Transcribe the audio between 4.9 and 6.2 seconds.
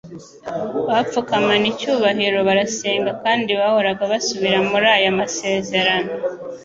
aya masezerano